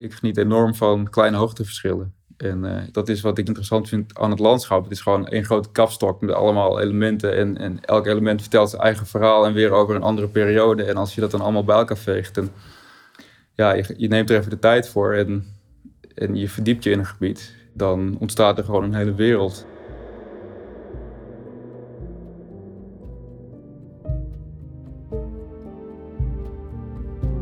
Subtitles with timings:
[0.00, 2.14] Ik geniet enorm van kleine hoogteverschillen.
[2.36, 4.82] En uh, dat is wat ik interessant vind aan het landschap.
[4.82, 7.36] Het is gewoon één grote kapstok met allemaal elementen.
[7.36, 10.84] En, en elk element vertelt zijn eigen verhaal en weer over een andere periode.
[10.84, 12.50] En als je dat dan allemaal bij elkaar veegt, en,
[13.54, 15.44] ja, je, je neemt er even de tijd voor en,
[16.14, 19.66] en je verdiept je in een gebied, dan ontstaat er gewoon een hele wereld.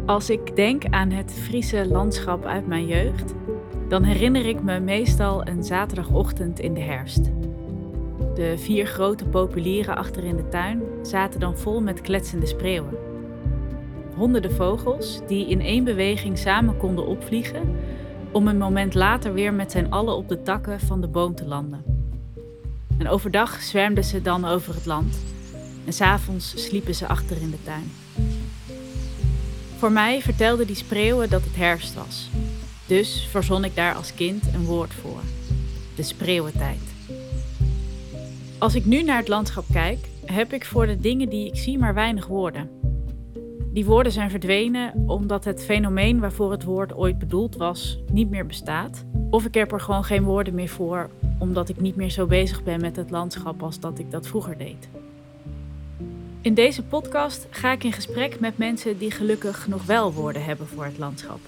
[0.09, 3.35] Als ik denk aan het Friese landschap uit mijn jeugd,
[3.89, 7.30] dan herinner ik me meestal een zaterdagochtend in de herfst.
[8.35, 12.97] De vier grote populieren achter in de tuin zaten dan vol met kletsende spreeuwen.
[14.15, 17.77] Honderden vogels die in één beweging samen konden opvliegen
[18.33, 21.47] om een moment later weer met z'n allen op de takken van de boom te
[21.47, 21.85] landen.
[22.99, 25.19] En overdag zwermden ze dan over het land
[25.87, 27.91] en s'avonds sliepen ze achter in de tuin.
[29.78, 32.28] Voor mij vertelden die spreeuwen dat het herfst was.
[32.87, 35.20] Dus verzon ik daar als kind een woord voor:
[35.96, 36.80] de spreeuwentijd.
[38.59, 41.79] Als ik nu naar het landschap kijk, heb ik voor de dingen die ik zie
[41.79, 42.70] maar weinig woorden.
[43.73, 48.46] Die woorden zijn verdwenen omdat het fenomeen waarvoor het woord ooit bedoeld was niet meer
[48.46, 49.04] bestaat.
[49.30, 52.63] Of ik heb er gewoon geen woorden meer voor omdat ik niet meer zo bezig
[52.63, 54.88] ben met het landschap als dat ik dat vroeger deed.
[56.49, 60.66] In deze podcast ga ik in gesprek met mensen die gelukkig nog wel woorden hebben
[60.66, 61.38] voor het landschap.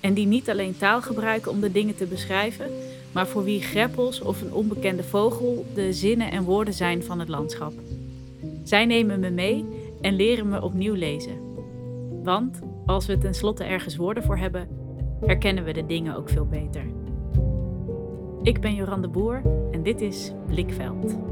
[0.00, 2.66] En die niet alleen taal gebruiken om de dingen te beschrijven,
[3.12, 7.28] maar voor wie greppels of een onbekende vogel de zinnen en woorden zijn van het
[7.28, 7.72] landschap.
[8.64, 9.64] Zij nemen me mee
[10.00, 11.38] en leren me opnieuw lezen.
[12.22, 14.68] Want als we tenslotte ergens woorden voor hebben,
[15.26, 16.84] herkennen we de dingen ook veel beter.
[18.42, 21.31] Ik ben Joran de Boer en dit is Blikveld.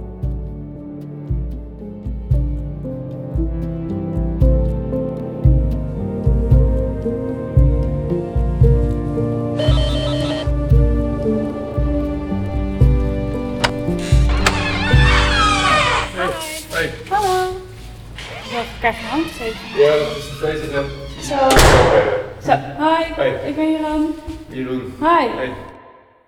[18.80, 19.80] Krijg je een handgegeven.
[19.80, 20.88] Ja, dat is de VZM.
[21.20, 21.48] Zo.
[22.46, 22.52] Zo.
[22.52, 24.14] Hi, ik ben Jeroen.
[24.48, 24.92] Jeroen.
[25.00, 25.52] Hi.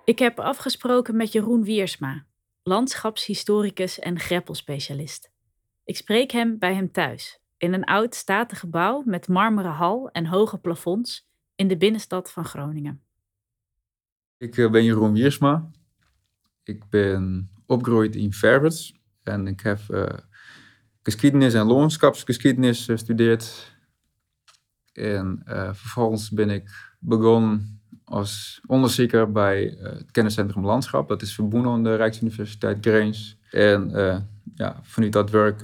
[0.05, 2.27] Ik heb afgesproken met Jeroen Wiersma,
[2.63, 5.31] landschapshistoricus en greppelspecialist.
[5.85, 10.27] Ik spreek hem bij hem thuis, in een oud statig gebouw met marmeren hal en
[10.27, 13.03] hoge plafonds in de binnenstad van Groningen.
[14.39, 15.71] Ik eh, ben Jeroen Wiersma.
[16.63, 20.07] Ik ben opgegroeid in Verwets en ik heb uh,
[21.03, 23.75] geschiedenis en landschapsgeschiedenis gestudeerd.
[24.93, 31.09] En uh, vervolgens ben ik begonnen als onderzoeker bij uh, het kenniscentrum Landschap.
[31.09, 33.35] Dat is verbonden aan de Rijksuniversiteit Grange.
[33.51, 33.91] En
[34.55, 35.61] ja, vanuit dat werk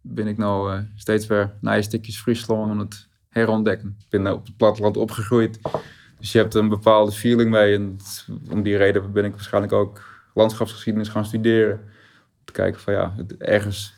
[0.00, 3.96] ben ik nou steeds weer naar stukjes Friesland aan het herontdekken.
[3.98, 5.58] Ik ben op het platteland opgegroeid.
[6.18, 7.74] Dus je hebt een bepaalde feeling mee.
[7.74, 7.96] En
[8.50, 10.02] om die reden ben ik waarschijnlijk ook
[10.34, 11.78] landschapsgeschiedenis gaan studeren.
[12.38, 13.95] Om te kijken van ja, het, ergens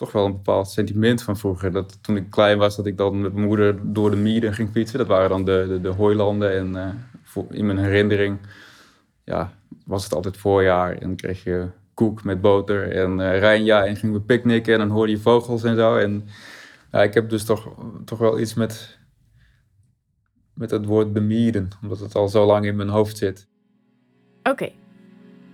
[0.00, 1.72] toch wel een bepaald sentiment van vroeger.
[1.72, 4.70] Dat toen ik klein was, dat ik dan met mijn moeder door de mieren ging
[4.70, 4.98] fietsen.
[4.98, 6.52] Dat waren dan de, de, de hooilanden.
[6.52, 8.38] En voor, in mijn herinnering
[9.24, 9.52] ja,
[9.86, 10.98] was het altijd voorjaar.
[10.98, 13.88] En kreeg je koek met boter en uh.
[13.88, 15.96] En gingen we picknicken en dan hoorde je vogels en zo.
[15.96, 16.24] En
[16.92, 17.68] ja, ik heb dus toch,
[18.04, 18.98] toch wel iets met,
[20.54, 21.68] met het woord bemieren.
[21.82, 23.48] Omdat het al zo lang in mijn hoofd zit.
[24.42, 24.70] Oké.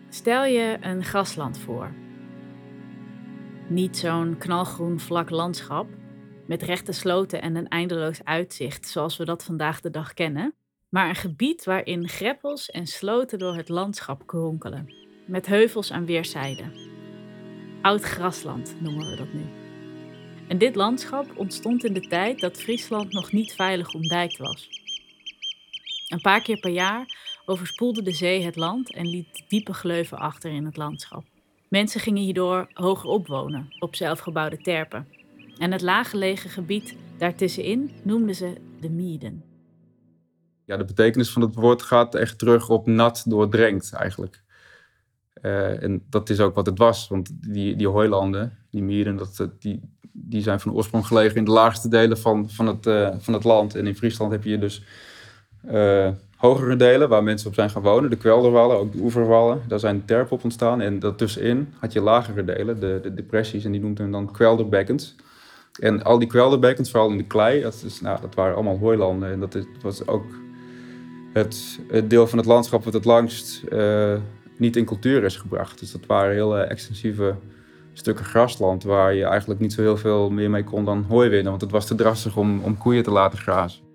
[0.09, 2.06] Stel je een grasland voor
[3.69, 5.89] niet zo'n knalgroen vlak landschap
[6.47, 10.55] met rechte sloten en een eindeloos uitzicht zoals we dat vandaag de dag kennen,
[10.89, 14.95] maar een gebied waarin greppels en sloten door het landschap kronkelen,
[15.27, 16.73] met heuvels aan weerszijden.
[17.83, 19.45] Oud grasland noemen we dat nu.
[20.49, 24.69] En dit landschap ontstond in de tijd dat Friesland nog niet veilig ontdijkt was.
[26.09, 27.07] Een paar keer per jaar
[27.45, 31.25] overspoelde de zee het land en liet diepe gleuven achter in het landschap.
[31.69, 35.07] Mensen gingen hierdoor hoger opwonen, op zelfgebouwde terpen.
[35.59, 39.45] En het laaggelegen gebied daartussenin noemden ze de Mieden.
[40.65, 44.45] Ja, de betekenis van het woord gaat echt terug op nat doordrenkt eigenlijk.
[45.43, 49.49] Uh, en dat is ook wat het was, want die, die hooilanden, die mieren, dat,
[49.59, 49.81] die,
[50.13, 53.45] die zijn van oorsprong gelegen in de laagste delen van, van, het, uh, van het
[53.45, 53.75] land.
[53.75, 54.83] En in Friesland heb je dus
[56.37, 58.11] hogere delen waar mensen op zijn gaan wonen.
[58.11, 59.63] De kwelderwallen, ook de oeverwallen.
[59.69, 60.81] Daar zijn terpen op ontstaan.
[60.81, 63.65] En daartussenin had je lagere delen, de, de depressies.
[63.65, 65.15] En die noemden dan kwelderbekkens.
[65.81, 69.31] En al die kwelderbekkens, vooral in de klei, dat, is, nou, dat waren allemaal hooilanden.
[69.31, 70.25] En dat is, was ook
[71.33, 74.17] het, het, deel van het landschap wat het langst uh,
[74.59, 75.81] niet in cultuur is gebracht.
[75.81, 77.35] Dus dat waren hele extensieve
[77.93, 81.51] stukken grasland waar je eigenlijk niet zo heel veel meer mee kon dan hooi winnen.
[81.51, 83.86] Want het was te drassig om, om koeien te laten grazen.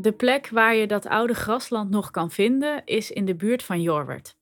[0.00, 3.82] De plek waar je dat oude grasland nog kan vinden is in de buurt van
[3.82, 4.36] Jorwert.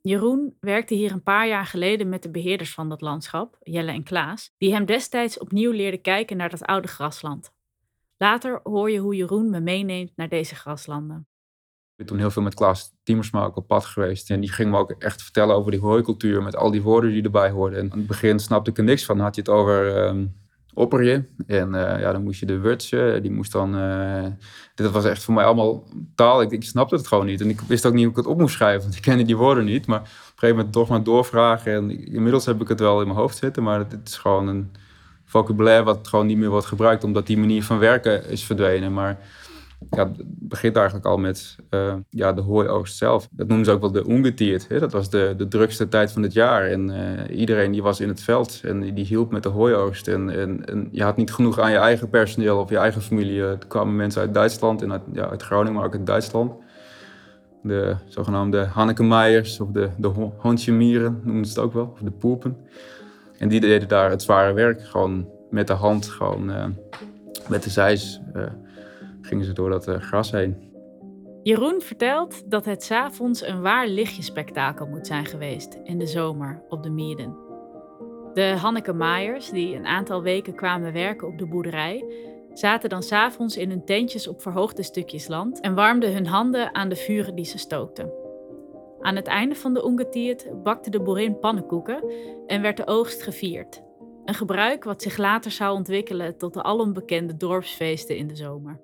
[0.00, 4.02] Jeroen werkte hier een paar jaar geleden met de beheerders van dat landschap, Jelle en
[4.02, 7.52] Klaas, die hem destijds opnieuw leerden kijken naar dat oude grasland.
[8.16, 11.26] Later hoor je hoe Jeroen me meeneemt naar deze graslanden.
[11.90, 14.30] Ik ben toen heel veel met Klaas Tiemersma ook op pad geweest.
[14.30, 17.22] En die ging me ook echt vertellen over die hooicultuur met al die woorden die
[17.22, 17.78] erbij hoorden.
[17.78, 19.20] En aan het begin snapte ik er niks van.
[19.20, 20.43] had je het over um,
[20.74, 21.24] opperje.
[21.46, 23.22] En uh, ja, dan moest je de wurtsen.
[23.22, 23.76] Die moest dan...
[23.76, 24.24] Uh,
[24.74, 25.84] dit was echt voor mij allemaal
[26.14, 26.42] taal.
[26.42, 27.40] Ik, ik snapte het gewoon niet.
[27.40, 28.82] En ik wist ook niet hoe ik het op moest schrijven.
[28.82, 29.86] Want ik kende die woorden niet.
[29.86, 31.72] Maar op een gegeven moment toch maar doorvragen.
[31.72, 33.62] En inmiddels heb ik het wel in mijn hoofd zitten.
[33.62, 34.72] Maar het is gewoon een
[35.24, 38.92] vocabulaire wat gewoon niet meer wordt gebruikt, omdat die manier van werken is verdwenen.
[38.92, 39.18] Maar
[39.90, 43.28] ja, het begint eigenlijk al met uh, ja, de hooioogst zelf.
[43.30, 44.80] Dat noemen ze ook wel de ongetierd.
[44.80, 46.66] Dat was de, de drukste tijd van het jaar.
[46.66, 50.08] En uh, iedereen die was in het veld en die hielp met de hooioogst.
[50.08, 53.42] En, en, en, je had niet genoeg aan je eigen personeel of je eigen familie.
[53.42, 56.52] Er kwamen mensen uit Duitsland en uit, ja, uit Groningen, maar ook uit Duitsland.
[57.62, 62.10] De zogenaamde Hanneke Meijers of de, de Hondje-mieren noemen ze het ook wel, of de
[62.10, 62.56] poepen.
[63.38, 64.82] En die deden daar het zware werk.
[64.82, 66.64] Gewoon met de hand, gewoon uh,
[67.48, 68.20] met de zeis
[69.24, 70.72] gingen ze door dat uh, gras heen.
[71.42, 76.82] Jeroen vertelt dat het s'avonds een waar lichtjespektakel moet zijn geweest in de zomer op
[76.82, 77.36] de Mieren.
[78.34, 82.04] De Hanneke Maaiers, die een aantal weken kwamen werken op de boerderij,
[82.52, 86.88] zaten dan s'avonds in hun tentjes op verhoogde stukjes land en warmden hun handen aan
[86.88, 88.12] de vuren die ze stookten.
[89.00, 92.10] Aan het einde van de ongetiert bakte de boerin pannenkoeken
[92.46, 93.82] en werd de oogst gevierd.
[94.24, 98.80] Een gebruik wat zich later zou ontwikkelen tot de alombekende dorpsfeesten in de zomer.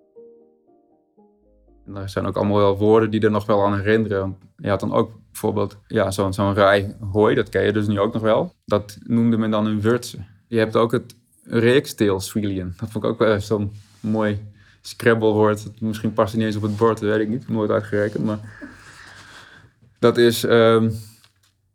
[1.95, 4.37] Er zijn ook allemaal wel woorden die er nog wel aan herinneren.
[4.57, 8.01] Je had dan ook bijvoorbeeld ja, zo'n zo'n rij hooi, dat ken je dus nu
[8.01, 8.55] ook nog wel.
[8.65, 10.19] Dat noemde men dan een wurtse.
[10.49, 11.15] Je hebt ook het
[11.45, 12.75] reeksteelsfilien.
[12.77, 14.39] Dat vond ik ook wel zo'n mooi
[14.81, 15.81] Scrabble-woord.
[15.81, 17.49] Misschien past het niet eens op het bord, dat weet ik niet.
[17.49, 18.39] Nooit uitgerekend, maar...
[19.99, 20.93] Dat is um,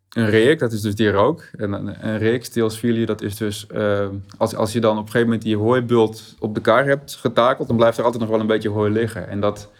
[0.08, 1.48] een reek, dat is dus die rook.
[1.56, 3.66] En een, reeksteelsfilie, dat is dus...
[3.74, 7.14] Uh, als, als je dan op een gegeven moment die hooibult op de kaart hebt
[7.14, 7.68] getakeld...
[7.68, 9.28] dan blijft er altijd nog wel een beetje hooi liggen.
[9.28, 9.70] En dat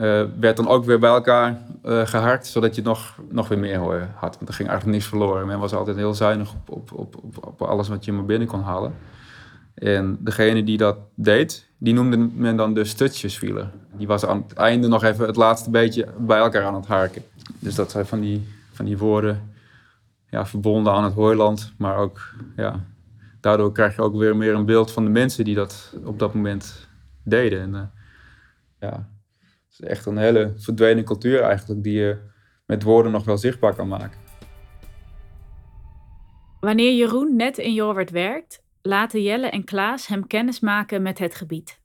[0.00, 4.00] uh, werd dan ook weer bij elkaar uh, zodat je nog, nog weer meer hooi
[4.14, 4.36] had.
[4.36, 5.46] Want er ging eigenlijk niks verloren.
[5.46, 8.62] Men was altijd heel zuinig op, op, op, op, alles wat je maar binnen kon
[8.62, 8.94] halen.
[9.74, 13.70] En degene die dat deed, die noemde men dan de stutjeswieler.
[13.92, 17.22] Die was aan het einde nog even het laatste beetje bij elkaar aan het harken.
[17.58, 19.52] Dus dat zijn van die, van die woorden
[20.30, 21.72] ja, verbonden aan het hooiland.
[21.78, 22.20] Maar ook,
[22.56, 22.84] ja,
[23.40, 26.34] daardoor krijg je ook weer meer een beeld van de mensen die dat op dat
[26.34, 26.88] moment
[27.22, 27.60] deden.
[27.60, 27.90] En
[28.80, 29.08] ja,
[29.82, 32.18] is echt een hele verdwenen cultuur eigenlijk, die je
[32.66, 34.18] met woorden nog wel zichtbaar kan maken.
[36.60, 41.34] Wanneer Jeroen net in Jorwert werkt, laten Jelle en Klaas hem kennis maken met het
[41.34, 41.80] gebied.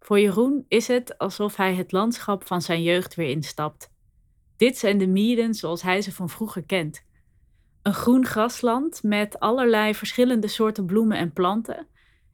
[0.00, 3.90] Voor Jeroen is het alsof hij het landschap van zijn jeugd weer instapt.
[4.56, 7.04] Dit zijn de mieren zoals hij ze van vroeger kent.
[7.82, 11.86] Een groen grasland met allerlei verschillende soorten bloemen en planten.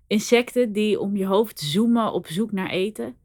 [0.07, 3.17] Insecten die om je hoofd zoomen op zoek naar eten.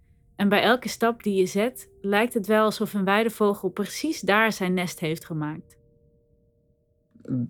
[0.41, 4.53] En bij elke stap die je zet, lijkt het wel alsof een weidevogel precies daar
[4.53, 5.77] zijn nest heeft gemaakt.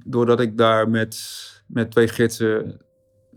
[0.05, 1.17] Doordat ik daar met,
[1.67, 2.81] met twee gidsen,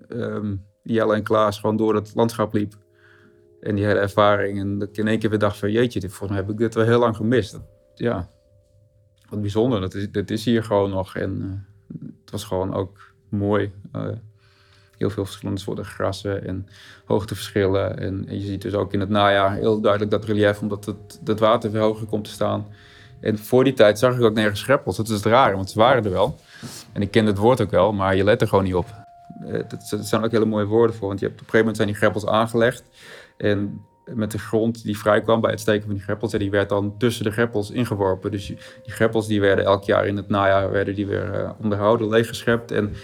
[0.09, 2.75] um, Jelle en Klaas, gewoon door het landschap liep.
[3.61, 4.59] En die hele ervaring.
[4.59, 6.75] En dat ik in één keer weer dacht van jeetje, volgens mij heb ik dit
[6.75, 7.61] wel heel lang gemist
[7.94, 8.31] ja,
[9.29, 9.81] wat bijzonder.
[9.81, 11.17] Dat is, dat is hier gewoon nog.
[11.17, 13.73] En uh, het was gewoon ook mooi.
[13.93, 14.08] Uh,
[15.05, 16.69] heel veel verschillende soorten grassen en
[17.05, 17.99] hoogteverschillen.
[17.99, 21.41] En, je ziet dus ook in het najaar heel duidelijk dat relief, omdat het, het
[21.41, 22.67] water veel hoger komt te staan.
[23.20, 24.96] En voor die tijd zag ik ook nergens greppels.
[24.96, 26.39] Dat is het rare, want ze waren er wel.
[26.93, 28.87] En ik kende het woord ook wel, maar je let er gewoon niet op.
[29.46, 31.77] Uh, dat, zijn ook hele mooie woorden voor, want je hebt, op een gegeven moment
[31.77, 32.84] zijn die greppels aangelegd.
[33.37, 36.32] En met de grond die vrijkwam bij het steken van die greppels.
[36.32, 38.31] En die werd dan tussen de greppels ingeworpen.
[38.31, 42.08] Dus die, greppels die werden elk jaar in het najaar werden die weer uh, onderhouden,
[42.08, 42.70] leeggeschept.
[42.70, 42.94] En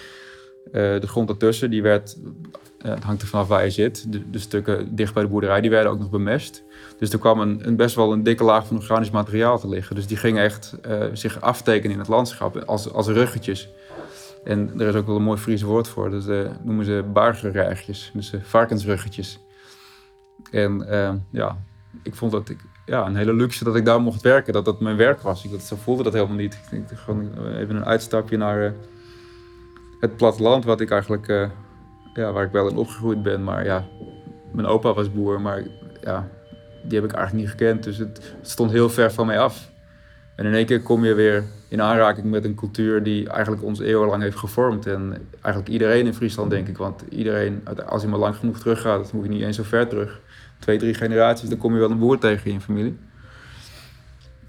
[0.73, 4.97] de grond ertussen, die werd, uh, het hangt er vanaf waar je zit, de, stukken
[4.97, 6.63] dicht bij de boerderij, die werden ook nog bemest.
[6.99, 9.97] Dus er kwam een, een best wel een dikke laag van organisch materiaal te liggen.
[9.97, 10.75] Dus die gingen echt
[11.13, 13.69] zich aftekenen in het landschap als, als ruggetjes.
[14.45, 16.25] En er is ook wel een mooi Fries woord voor, dat
[16.63, 19.41] noemen ze bargerrijgjes, dus varkensruggetjes.
[20.51, 21.57] En uh, ja,
[22.03, 24.81] ik vond dat ik ja, een hele luxe dat ik daar mocht werken, dat dat
[24.81, 25.45] mijn werk was.
[25.45, 26.55] Ik, dat, zo voelde dat helemaal niet.
[26.55, 28.71] Ik denk gewoon even een uitstapje naar uh,
[30.01, 31.49] het platteland, wat ik eigenlijk, uh,
[32.15, 33.45] ja, waar ik wel in opgegroeid ben.
[33.45, 33.85] Maar ja,
[34.53, 35.63] mijn opa was boer, maar
[36.01, 36.29] ja,
[36.83, 37.83] die heb ik eigenlijk niet gekend.
[37.83, 39.71] Dus het, stond heel ver van mij af.
[40.37, 43.81] En in één keer kom je weer in aanraking met een cultuur die eigenlijk ons
[43.81, 44.87] eeuwenlang heeft gevormd.
[44.87, 46.77] En eigenlijk iedereen in Friesland, denk ik.
[46.77, 49.89] Want iedereen, als je maar lang genoeg teruggaat, dan moet je niet eens zo ver
[49.89, 50.21] terug.
[50.59, 52.99] Twee, drie generaties, dan kom je wel een boer tegen in je familie.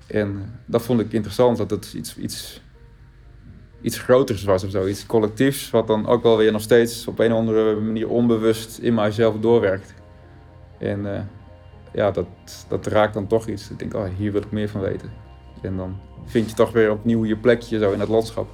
[0.08, 2.62] En dat vond ik interessant, dat het iets, iets,
[3.81, 4.88] iets groters was of zo.
[4.88, 8.77] Iets collectiefs, wat dan ook wel weer nog steeds op een of andere manier onbewust
[8.77, 9.93] in mijzelf doorwerkt.
[10.77, 11.19] En uh,
[11.93, 12.27] ja, dat,
[12.67, 13.69] dat raakt dan toch iets.
[13.69, 15.11] Ik denk, oh, hier wil ik meer van weten.
[15.61, 18.47] En dan vind je toch weer opnieuw je plekje zo in het landschap.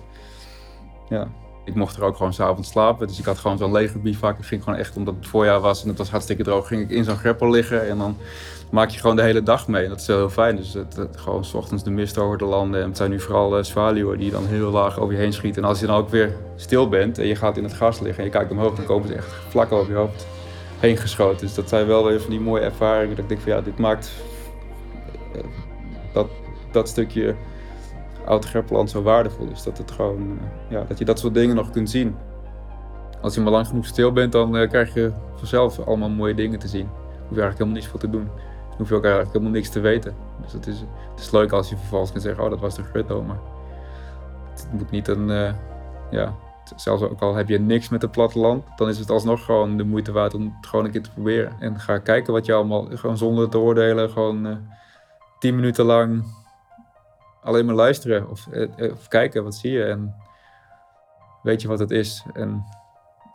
[1.10, 1.32] Ja.
[1.68, 3.08] Ik mocht er ook gewoon s'avonds slapen.
[3.08, 4.38] Dus ik had gewoon zo'n lege bivak.
[4.38, 6.90] Ik ging gewoon echt, omdat het voorjaar was en het was hartstikke droog, ging ik
[6.90, 7.90] in zo'n greppel liggen.
[7.90, 8.18] En dan
[8.72, 9.88] maak je gewoon de hele dag mee.
[9.88, 10.56] Dat is heel fijn.
[10.56, 12.82] Dus het, gewoon s ochtends de mist over de landen.
[12.82, 15.62] En het zijn nu vooral uh, zwaluwen die dan heel laag over je heen schieten.
[15.62, 18.20] En als je dan ook weer stil bent en je gaat in het gras liggen
[18.20, 20.28] en je kijkt omhoog, dan komen ze echt vlak over je hoofd
[20.80, 21.46] heen geschoten.
[21.46, 23.16] Dus dat zijn wel weer van die mooie ervaringen.
[23.16, 24.12] Dat ik denk van ja, dit maakt
[25.34, 25.42] eh,
[26.14, 26.28] dat,
[26.72, 27.36] dat stukje
[28.28, 29.64] oud-Gerpland zo waardevol is.
[29.64, 32.16] Dat, het gewoon, eh, ja, dat je dat soort dingen nog kunt zien.
[33.22, 36.60] Als je maar lang genoeg stil bent, dan uh, krijg je vanzelf allemaal mooie dingen
[36.60, 36.88] te zien.
[36.88, 38.26] Hoef je eigenlijk helemaal niets voor te doen.
[38.70, 40.16] Dan hoef je ook eigenlijk helemaal niks te weten.
[40.42, 40.80] Dus het is,
[41.12, 43.24] het is leuk als je vervolgens kunt zeggen, oh dat was de Grutto.
[43.24, 43.40] Maar
[44.52, 45.54] het moet niet een, uh,
[46.12, 46.34] ja,
[46.76, 49.84] zelfs ook al heb je niks met het platteland, dan is het alsnog gewoon de
[49.84, 51.52] moeite waard om het gewoon een keer te proberen.
[51.60, 54.60] En ga kijken wat je allemaal, gewoon zonder te oordelen, gewoon
[55.40, 56.24] tien minuten lang
[57.42, 60.16] alleen maar luisteren of, eh, of, kijken, wat zie je en
[61.44, 62.66] weet je wat het is en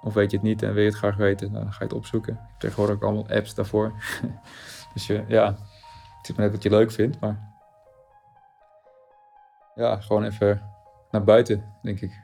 [0.03, 1.93] of weet je het niet en wil je het graag weten, dan ga je het
[1.93, 2.33] opzoeken.
[2.33, 3.93] Ik heb tegenwoordig ook allemaal apps daarvoor.
[4.95, 5.47] dus je, ja,
[6.17, 7.51] het is maar net wat je leuk vindt, maar
[9.75, 10.71] ja, gewoon even
[11.11, 12.21] naar buiten, denk ik.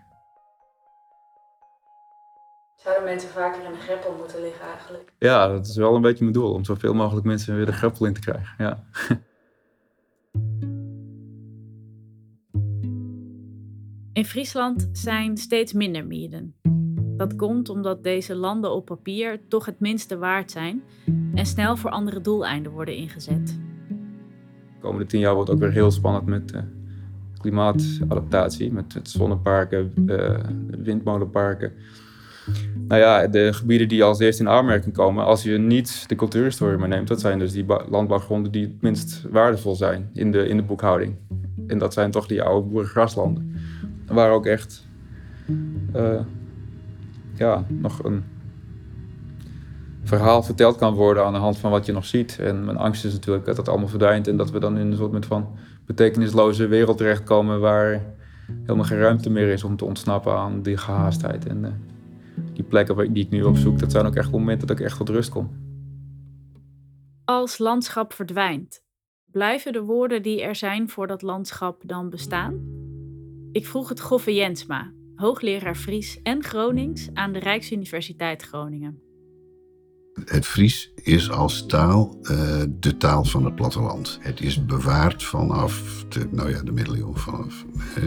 [2.74, 5.12] Zouden mensen vaker in de greppel moeten liggen eigenlijk?
[5.18, 8.06] Ja, dat is wel een beetje mijn doel, om zoveel mogelijk mensen weer de greppel
[8.06, 8.84] in te krijgen, ja.
[14.18, 16.54] In Friesland zijn steeds minder mieren.
[17.16, 20.82] Dat komt omdat deze landen op papier toch het minste waard zijn
[21.34, 23.46] en snel voor andere doeleinden worden ingezet.
[23.46, 26.60] De komende tien jaar wordt ook weer heel spannend met uh,
[27.40, 30.38] klimaatadaptatie, met, met zonneparken, uh,
[30.78, 31.72] windmolenparken.
[32.88, 36.78] Nou ja, de gebieden die als eerste in aanmerking komen, als je niet de cultuurhistorie
[36.78, 40.56] maar neemt, dat zijn dus die landbouwgronden die het minst waardevol zijn in de, in
[40.56, 41.16] de boekhouding.
[41.66, 43.57] En dat zijn toch die oude boerengraslanden.
[44.08, 44.86] Waar ook echt
[45.96, 46.20] uh,
[47.34, 48.24] ja, nog een
[50.02, 52.38] verhaal verteld kan worden aan de hand van wat je nog ziet.
[52.38, 54.96] En mijn angst is natuurlijk dat dat allemaal verdwijnt en dat we dan in een
[54.96, 55.48] soort van
[55.86, 58.14] betekenisloze wereld terechtkomen waar
[58.62, 61.46] helemaal geen ruimte meer is om te ontsnappen aan die gehaastheid.
[61.46, 61.70] En uh,
[62.52, 65.08] die plekken die ik nu opzoek, dat zijn ook echt momenten dat ik echt tot
[65.08, 65.50] rust kom.
[67.24, 68.82] Als landschap verdwijnt,
[69.30, 72.77] blijven de woorden die er zijn voor dat landschap dan bestaan?
[73.52, 79.00] Ik vroeg het Goffe Jensma, hoogleraar Fries en Gronings aan de Rijksuniversiteit Groningen.
[80.24, 84.18] Het Fries is als taal uh, de taal van het platteland.
[84.20, 87.64] Het is bewaard vanaf de, nou ja, de middeleeuwen vanaf,
[87.98, 88.04] uh,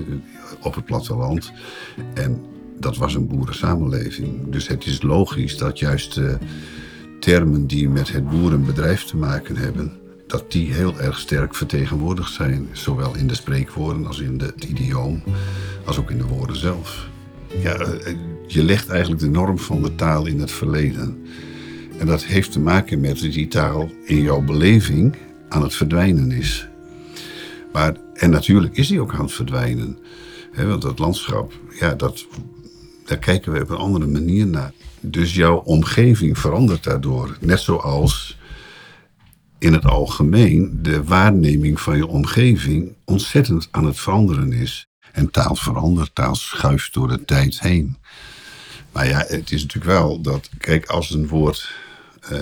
[0.62, 1.54] op het platteland.
[2.14, 2.46] En
[2.80, 4.50] dat was een boerensamenleving.
[4.50, 6.20] Dus het is logisch dat juist
[7.20, 10.01] termen die met het boerenbedrijf te maken hebben,
[10.32, 12.68] dat die heel erg sterk vertegenwoordigd zijn.
[12.72, 15.24] Zowel in de spreekwoorden als in het idioom,
[15.86, 17.08] als ook in de woorden zelf.
[17.62, 18.16] Ja, eh,
[18.48, 21.26] je legt eigenlijk de norm van de taal in het verleden.
[21.98, 25.16] En dat heeft te maken met die taal in jouw beleving
[25.50, 26.68] aan het verdwijnen is.
[27.74, 29.98] Maar, en natuurlijk is die ook aan het verdwijnen.
[30.56, 32.26] want dat landschap, ja, dat,
[33.06, 34.74] daar kijken we op een andere manier naar.
[35.00, 37.38] Dus jouw omgeving verandert daardoor.
[37.40, 38.40] Net zoals
[39.62, 44.88] in het algemeen de waarneming van je omgeving ontzettend aan het veranderen is.
[45.12, 47.98] En taal verandert, taal schuift door de tijd heen.
[48.92, 51.72] Maar ja, het is natuurlijk wel dat, kijk, als een woord
[52.32, 52.40] uh,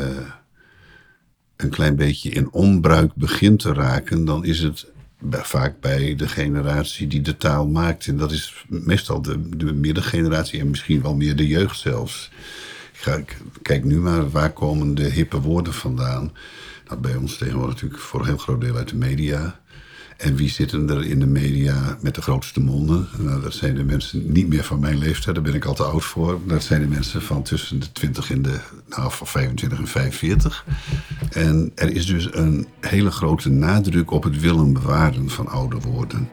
[1.55, 4.91] een klein beetje in onbruik begint te raken, dan is het
[5.29, 8.07] vaak bij de generatie die de taal maakt.
[8.07, 12.31] En dat is meestal de, de middengeneratie en misschien wel meer de jeugd zelfs.
[13.61, 16.31] Kijk nu maar, waar komen de hippe woorden vandaan?
[16.89, 19.60] Dat bij ons tegenwoordig natuurlijk voor een heel groot deel uit de media.
[20.17, 23.08] En wie zitten er in de media met de grootste monden?
[23.17, 25.84] Nou, dat zijn de mensen niet meer van mijn leeftijd, daar ben ik al te
[25.84, 26.39] oud voor.
[26.46, 30.65] Dat zijn de mensen van tussen de 20 en de nou, van 25 en 45.
[31.31, 36.29] En er is dus een hele grote nadruk op het willen bewaren van oude woorden.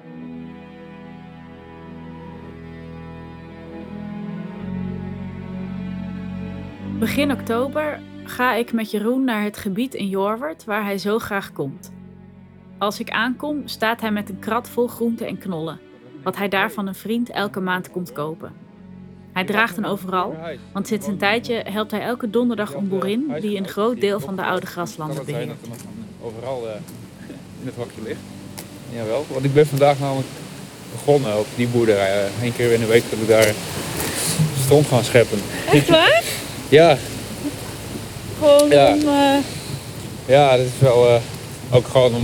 [6.98, 11.52] Begin oktober ga ik met Jeroen naar het gebied in Jorwert waar hij zo graag
[11.52, 11.90] komt.
[12.78, 15.80] Als ik aankom, staat hij met een krat vol groenten en knollen,
[16.22, 18.52] wat hij daar van een vriend elke maand komt kopen.
[19.32, 20.36] Hij draagt een overal,
[20.72, 24.36] want sinds een tijdje helpt hij elke donderdag een boerin die een groot deel van
[24.36, 25.60] de oude graslanden Kan het zijn beheert.
[25.70, 26.74] dat er nog een overal eh,
[27.60, 28.20] in het hokje ligt?
[28.92, 30.26] Jawel, want ik ben vandaag namelijk
[30.92, 32.24] begonnen op die boerderij.
[32.24, 33.52] Eh, Eén keer in de week dat ik daar
[34.62, 35.38] stront gaan scheppen.
[35.72, 36.22] Echt waar?
[36.68, 36.96] Ja,
[38.38, 38.92] Gewoon Ja.
[38.92, 39.00] om...
[39.00, 39.36] eh,
[40.26, 41.20] ja, dat is wel eh,
[41.70, 42.22] ook gewoon om,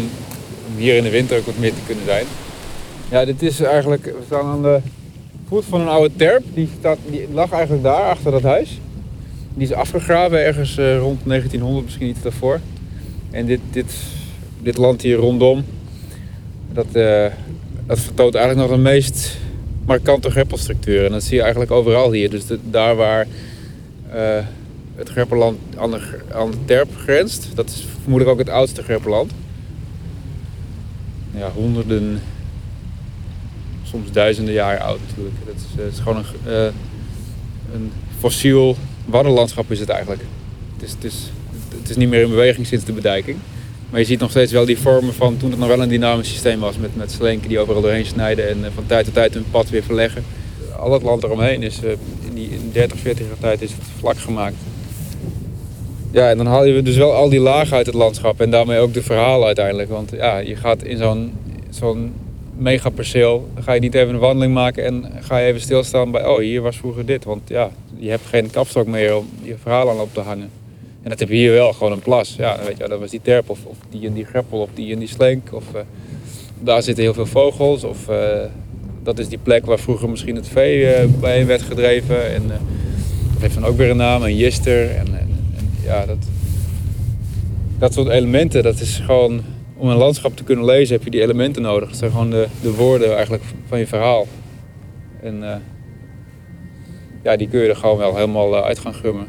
[0.66, 2.24] om hier in de winter ook wat meer te kunnen zijn.
[3.10, 4.78] Ja, dit is eigenlijk, we staan aan de
[5.48, 6.42] voet van een oude terp.
[6.54, 8.78] Die, staat, die lag eigenlijk daar, achter dat huis.
[9.54, 12.60] Die is afgegraven ergens eh, rond 1900, misschien iets daarvoor.
[13.30, 13.92] En dit, dit,
[14.62, 15.64] dit land hier rondom,
[16.72, 16.86] dat,
[17.86, 19.36] dat vertoont eigenlijk nog de meest
[19.86, 21.04] markante greppelstructuur.
[21.04, 22.30] En dat zie je eigenlijk overal hier.
[22.30, 23.26] Dus de- daar waar
[25.02, 26.00] het greppelland aan de,
[26.32, 29.32] aan de terp grenst, dat is vermoedelijk ook het oudste greppelland.
[31.34, 32.22] Ja, honderden,
[33.82, 35.36] soms duizenden jaren oud natuurlijk.
[35.44, 36.72] Is, eh, het is gewoon een, eh,
[37.74, 40.22] een fossiel waddenlandschap is het eigenlijk.
[40.74, 41.30] Het is, het, is,
[41.78, 43.38] het is niet meer in beweging sinds de bedijking.
[43.90, 46.28] Maar je ziet nog steeds wel die vormen van toen het nog wel een dynamisch
[46.28, 46.78] systeem was.
[46.78, 49.70] Met, met slenken die overal doorheen snijden en eh, van tijd tot tijd hun pad
[49.70, 50.24] weer verleggen.
[50.78, 51.78] Al het land eromheen is
[52.28, 54.54] in die in 30, 40 jaar tijd is het vlak gemaakt.
[56.12, 58.78] Ja, en dan haal je dus wel al die lagen uit het landschap en daarmee
[58.78, 59.88] ook de verhalen uiteindelijk.
[59.88, 61.32] Want ja, je gaat in zo'n
[61.70, 62.12] zo'n
[62.56, 66.26] megaperceel, dan ga je niet even een wandeling maken en ga je even stilstaan bij,
[66.26, 67.24] oh hier was vroeger dit.
[67.24, 70.50] Want ja, je hebt geen kapstok meer om je verhalen aan op te hangen.
[71.02, 72.34] En dat heb je hier wel, gewoon een plas.
[72.38, 74.92] Ja, weet je, dat was die terp of, of die en die greppel of die
[74.92, 75.52] en die slenk.
[75.52, 75.80] Of eh,
[76.58, 78.40] daar zitten heel veel vogels of eh,
[79.02, 82.34] dat is die plek waar vroeger misschien het vee bijeen werd gedreven.
[82.34, 84.90] En dat heeft dan ook weer een naam, een jister.
[84.90, 85.06] En
[85.82, 86.18] ja, dat,
[87.78, 89.40] dat soort elementen, dat is gewoon...
[89.76, 91.88] Om een landschap te kunnen lezen heb je die elementen nodig.
[91.88, 94.26] Dat zijn gewoon de, de woorden eigenlijk van je verhaal.
[95.22, 95.56] En eh,
[97.22, 99.26] ja, die kun je er gewoon wel helemaal eh, uit gaan gummen.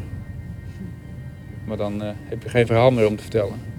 [1.66, 3.73] Maar dan eh, heb je geen verhaal meer om te vertellen.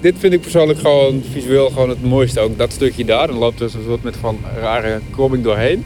[0.00, 2.40] Dit vind ik persoonlijk gewoon visueel gewoon het mooiste.
[2.40, 3.26] Ook dat stukje daar.
[3.26, 5.84] Dan loopt er zo'n soort met van rare kromming doorheen.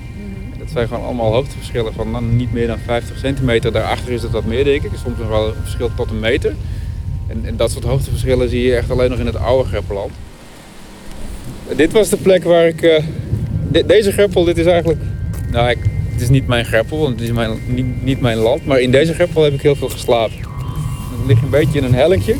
[0.58, 3.72] Dat zijn gewoon allemaal hoogteverschillen van nou, niet meer dan 50 centimeter.
[3.72, 4.90] Daarachter is het wat meer, denk ik.
[5.04, 6.54] Soms nog wel een verschil tot een meter.
[7.28, 10.10] En, en dat soort hoogteverschillen zie je echt alleen nog in het oude Greppeland.
[11.76, 12.82] Dit was de plek waar ik...
[12.82, 13.02] eh,
[13.70, 15.00] de- deze greppel, dit is eigenlijk...
[15.50, 15.78] Nou, ik,
[16.12, 18.66] het is niet mijn greppel, want het is mijn, niet, niet mijn land.
[18.66, 20.36] Maar in deze greppel heb ik heel veel geslapen.
[20.38, 22.34] Het ligt een beetje in een hellinkje.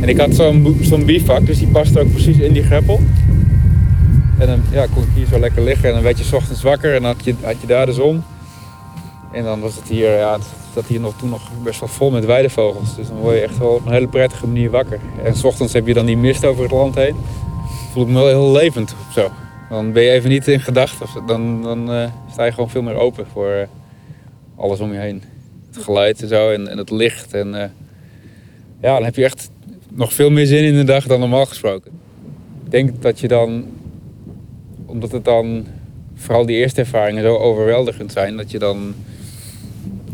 [0.00, 3.00] En ik had zo'n zo'n bivak, dus die past ook precies in die greppel.
[4.38, 6.94] En dan ja, kon ik hier zo lekker liggen en dan werd je ochtends wakker
[6.94, 8.22] en dan had je, had je daar de zon.
[9.32, 10.38] En dan was het hier, ja,
[10.74, 12.96] het hier nog, toen nog best wel vol met weidevogels.
[12.96, 14.98] Dus dan word je echt wel op een hele prettige manier wakker.
[15.24, 17.16] En 's ochtends heb je dan die mist over het land heen.
[17.92, 19.30] Voel ik me wel heel levend of zo.
[19.68, 21.06] Dan ben je even niet in gedachten.
[21.26, 23.66] Dan, dan eh, sta je gewoon veel meer open voor eh,
[24.56, 25.22] alles om je heen.
[25.72, 27.34] Het geluid en zo en, en het licht.
[27.34, 27.68] En eh,
[28.80, 29.50] ja, dan heb je echt
[29.94, 31.90] nog veel meer zin in de dag dan normaal gesproken.
[32.64, 33.64] Ik denk dat je dan,
[34.86, 35.66] omdat het dan
[36.14, 38.94] vooral die eerste ervaringen zo overweldigend zijn, dat je dan,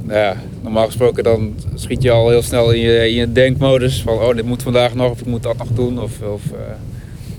[0.02, 4.18] nou ja, normaal gesproken dan schiet je al heel snel in je, in denkmodus van,
[4.18, 6.58] oh, dit moet vandaag nog of ik moet dat nog doen of, of eh,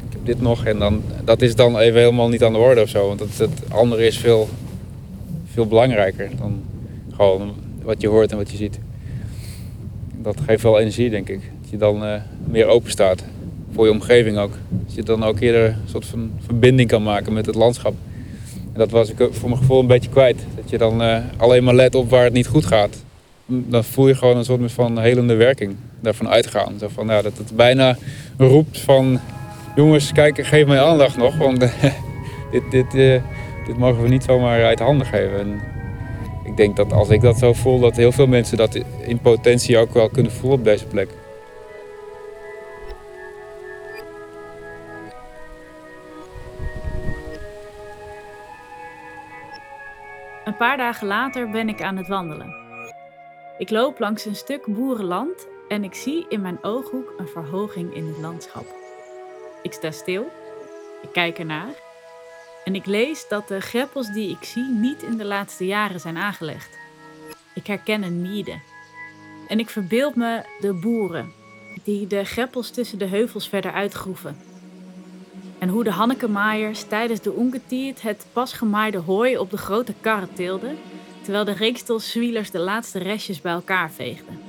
[0.07, 0.65] ik heb dit nog.
[0.65, 3.37] En dan, dat is dan even helemaal niet aan de orde of zo, want het,
[3.37, 4.49] het andere is veel,
[5.53, 6.61] veel belangrijker dan
[7.15, 8.79] gewoon wat je hoort en wat je ziet.
[10.21, 11.41] Dat geeft wel energie, denk ik.
[11.69, 13.23] Dat je dan eh, meer open staat
[13.73, 14.51] voor je omgeving ook.
[14.69, 17.93] Dat je dan ook eerder een soort van verbinding kan maken met het landschap.
[18.73, 20.45] En dat was ik voor mijn gevoel een beetje kwijt.
[20.55, 23.03] Dat je dan eh, alleen maar let op waar het niet goed gaat.
[23.45, 26.73] Dan voel je gewoon een soort van helende werking daarvan uitgaan.
[26.79, 27.97] Zo van, ja, dat het bijna
[28.37, 29.19] roept van...
[29.75, 31.37] Jongens, kijk, geef mij aandacht nog.
[31.37, 31.59] Want
[32.51, 33.21] dit, dit, eh,
[33.65, 35.39] dit mogen we niet zomaar uit handen geven.
[35.39, 35.59] En
[36.45, 39.77] ik denk dat als ik dat zo voel, dat heel veel mensen dat in potentie
[39.77, 41.09] ook wel kunnen voelen op deze plek.
[50.47, 52.55] Een paar dagen later ben ik aan het wandelen.
[53.57, 58.07] Ik loop langs een stuk boerenland en ik zie in mijn ooghoek een verhoging in
[58.07, 58.65] het landschap.
[59.61, 60.31] Ik sta stil,
[61.01, 61.73] ik kijk ernaar
[62.63, 66.17] en ik lees dat de greppels die ik zie niet in de laatste jaren zijn
[66.17, 66.77] aangelegd.
[67.53, 68.59] Ik herken een niede
[69.47, 71.33] en ik verbeeld me de boeren
[71.83, 74.46] die de greppels tussen de heuvels verder uitgroeven.
[75.67, 80.33] En hoe de Hannekemaaiers tijdens de ongetiert het pas gemaaide hooi op de grote karren
[80.33, 80.77] tilden,
[81.21, 84.39] terwijl de reekstelswielers de laatste restjes bij elkaar veegden.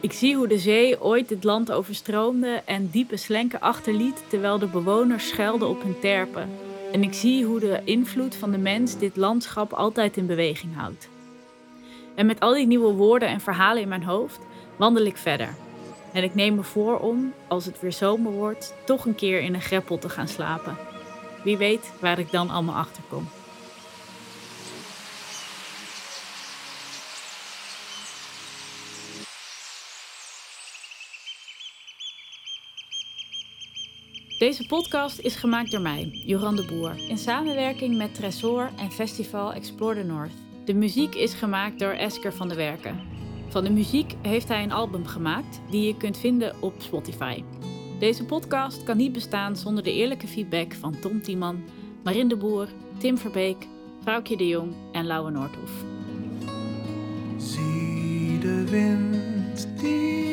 [0.00, 4.66] Ik zie hoe de zee ooit dit land overstroomde en diepe slenken achterliet terwijl de
[4.66, 6.50] bewoners schelden op hun terpen.
[6.92, 11.08] En ik zie hoe de invloed van de mens dit landschap altijd in beweging houdt.
[12.14, 14.38] En met al die nieuwe woorden en verhalen in mijn hoofd
[14.76, 15.54] wandel ik verder.
[16.14, 19.54] En ik neem me voor om, als het weer zomer wordt, toch een keer in
[19.54, 20.76] een greppel te gaan slapen.
[21.44, 23.28] Wie weet waar ik dan allemaal achter kom.
[34.38, 39.52] Deze podcast is gemaakt door mij, Joran de Boer, in samenwerking met Tresor en Festival
[39.52, 40.32] Explore the North.
[40.64, 43.13] De muziek is gemaakt door Esker van de Werken.
[43.54, 47.42] Van de muziek heeft hij een album gemaakt die je kunt vinden op Spotify.
[47.98, 51.64] Deze podcast kan niet bestaan zonder de eerlijke feedback van Tom Tiemann,
[52.04, 53.66] Marin de Boer, Tim Verbeek,
[54.02, 55.70] Vrouwtje de Jong en Lauwe Noordhoef.
[57.36, 60.23] Zie de wind die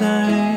[0.00, 0.47] alles